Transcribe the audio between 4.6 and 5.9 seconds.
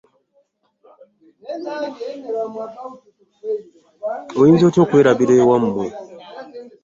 otya okwerabira ewamwe